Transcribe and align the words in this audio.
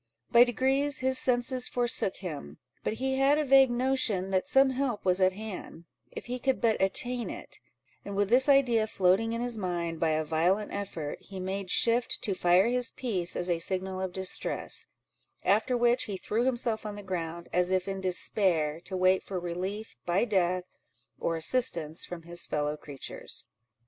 By 0.31 0.43
degrees 0.43 0.97
his 0.97 1.19
senses 1.19 1.69
forsook 1.69 2.15
him; 2.15 2.57
but 2.83 2.93
he 2.93 3.19
had 3.19 3.37
a 3.37 3.45
vague 3.45 3.69
notion 3.69 4.31
that 4.31 4.47
some 4.47 4.71
help 4.71 5.05
was 5.05 5.21
at 5.21 5.33
hand, 5.33 5.85
if 6.09 6.25
he 6.25 6.39
could 6.39 6.59
but 6.59 6.81
attain 6.81 7.29
it; 7.29 7.59
and 8.03 8.15
with 8.15 8.27
this 8.27 8.49
idea 8.49 8.87
floating 8.87 9.31
in 9.33 9.41
his 9.41 9.59
mind, 9.59 9.99
by 9.99 10.09
a 10.09 10.23
violent 10.25 10.71
effort 10.73 11.19
he 11.21 11.39
made 11.39 11.69
shift 11.69 12.19
to 12.23 12.33
fire 12.33 12.65
his 12.67 12.89
piece 12.89 13.35
as 13.35 13.47
a 13.47 13.59
signal 13.59 14.01
of 14.01 14.11
distress; 14.11 14.87
after 15.43 15.77
which, 15.77 16.05
he 16.05 16.17
threw 16.17 16.45
himself 16.45 16.83
on 16.83 16.95
the 16.95 17.03
ground, 17.03 17.47
as 17.53 17.69
if 17.69 17.87
in 17.87 18.01
despair, 18.01 18.79
to 18.85 18.97
wait 18.97 19.21
for 19.21 19.39
relief 19.39 19.97
by 20.07 20.25
death, 20.25 20.63
or 21.19 21.35
assistance 21.35 22.05
from 22.05 22.23
his 22.23 22.47
fellow 22.47 22.75
creatures. 22.75 23.45